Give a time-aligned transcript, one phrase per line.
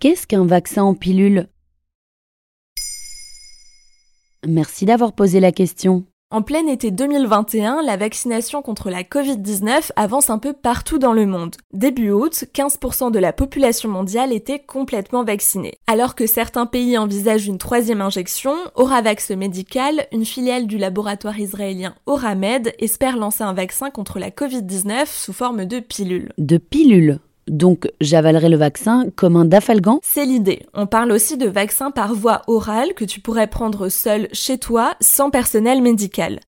[0.00, 1.46] Qu'est-ce qu'un vaccin en pilule?
[4.48, 6.06] Merci d'avoir posé la question.
[6.30, 11.26] En plein été 2021, la vaccination contre la Covid-19 avance un peu partout dans le
[11.26, 11.56] monde.
[11.74, 15.74] Début août, 15% de la population mondiale était complètement vaccinée.
[15.86, 21.94] Alors que certains pays envisagent une troisième injection, Oravax Medical, une filiale du laboratoire israélien
[22.06, 26.32] Oramed, espère lancer un vaccin contre la Covid-19 sous forme de pilule.
[26.38, 27.18] De pilule?
[27.50, 30.66] Donc j'avalerai le vaccin comme un dafalgan C'est l'idée.
[30.72, 34.94] On parle aussi de vaccin par voie orale que tu pourrais prendre seul chez toi
[35.00, 36.40] sans personnel médical.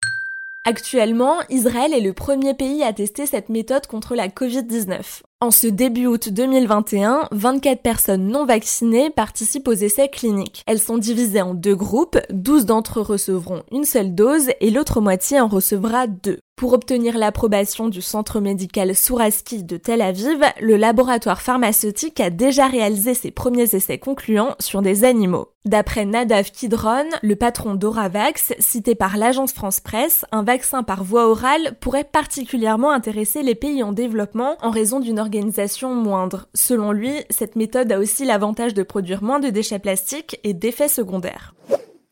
[0.63, 5.23] Actuellement, Israël est le premier pays à tester cette méthode contre la Covid-19.
[5.39, 10.61] En ce début août 2021, 24 personnes non vaccinées participent aux essais cliniques.
[10.67, 15.01] Elles sont divisées en deux groupes, 12 d'entre eux recevront une seule dose et l'autre
[15.01, 16.37] moitié en recevra deux.
[16.61, 22.67] Pour obtenir l'approbation du centre médical Souraski de Tel Aviv, le laboratoire pharmaceutique a déjà
[22.67, 25.47] réalisé ses premiers essais concluants sur des animaux.
[25.65, 31.27] D'après Nadav Kidron, le patron d'Oravax, cité par l'agence France Presse, un vaccin par voie
[31.27, 36.47] orale pourrait particulièrement intéresser les pays en développement en raison d'une organisation moindre.
[36.53, 40.89] Selon lui, cette méthode a aussi l'avantage de produire moins de déchets plastiques et d'effets
[40.89, 41.55] secondaires.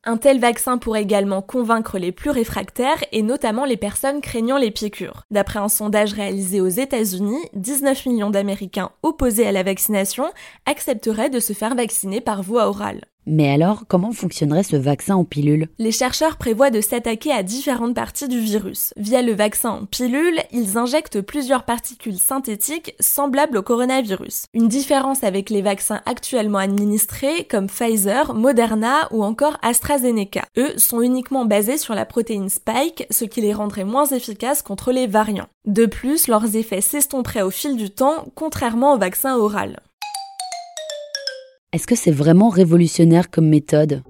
[0.06, 4.72] Un tel vaccin pourrait également convaincre les plus réfractaires et notamment les personnes craignant les
[4.72, 5.26] piqûres.
[5.30, 10.32] D'après un sondage réalisé aux États-Unis, 19 millions d'Américains opposés à la vaccination
[10.66, 13.02] accepteraient de se faire vacciner par voie orale.
[13.32, 15.70] Mais alors, comment fonctionnerait ce vaccin en pilule?
[15.78, 18.92] Les chercheurs prévoient de s'attaquer à différentes parties du virus.
[18.98, 24.46] Via le vaccin en pilule, ils injectent plusieurs particules synthétiques semblables au coronavirus.
[24.56, 30.46] Une différence avec les vaccins actuellement administrés comme Pfizer, Moderna ou encore AstraZeneca.
[30.58, 34.92] Eux sont uniquement basés sur la protéine Spike, ce qui les rendrait moins efficaces contre
[34.92, 35.50] les variants.
[35.66, 39.80] De plus, leurs effets s'estomperaient au fil du temps, contrairement au vaccin oral.
[41.72, 44.02] Est-ce que c'est vraiment révolutionnaire comme méthode?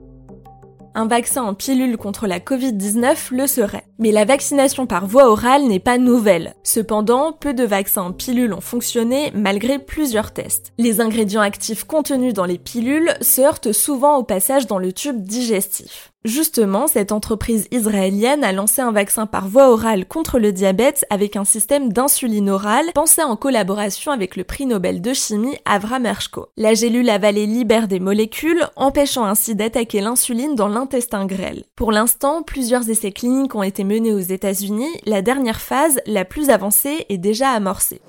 [0.95, 3.83] Un vaccin en pilule contre la Covid-19 le serait.
[3.99, 6.55] Mais la vaccination par voie orale n'est pas nouvelle.
[6.63, 10.71] Cependant, peu de vaccins en pilule ont fonctionné malgré plusieurs tests.
[10.77, 15.21] Les ingrédients actifs contenus dans les pilules se heurtent souvent au passage dans le tube
[15.21, 16.13] digestif.
[16.25, 21.37] Justement, cette entreprise israélienne a lancé un vaccin par voie orale contre le diabète avec
[21.37, 26.49] un système d'insuline orale pensé en collaboration avec le prix Nobel de chimie Avram Ershko.
[26.57, 31.63] La gélule avalée libère des molécules, empêchant ainsi d'attaquer l'insuline dans l'intestin grêle.
[31.77, 36.49] Pour l'instant, plusieurs essais cliniques ont été menés aux États-Unis, la dernière phase, la plus
[36.49, 38.01] avancée, est déjà amorcée.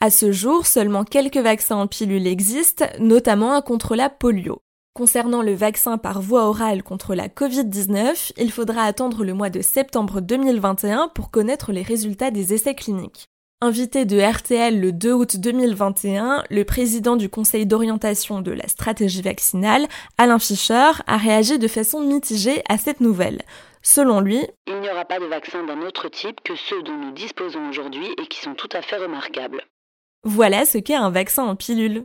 [0.00, 4.62] À ce jour, seulement quelques vaccins en pilule existent, notamment un contre la polio.
[5.00, 9.62] Concernant le vaccin par voie orale contre la Covid-19, il faudra attendre le mois de
[9.62, 13.24] septembre 2021 pour connaître les résultats des essais cliniques.
[13.62, 19.22] Invité de RTL le 2 août 2021, le président du conseil d'orientation de la stratégie
[19.22, 23.40] vaccinale, Alain Fischer, a réagi de façon mitigée à cette nouvelle.
[23.80, 27.12] Selon lui, il n'y aura pas de vaccin d'un autre type que ceux dont nous
[27.12, 29.64] disposons aujourd'hui et qui sont tout à fait remarquables.
[30.24, 32.04] Voilà ce qu'est un vaccin en pilule.